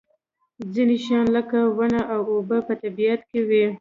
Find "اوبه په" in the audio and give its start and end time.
2.33-2.73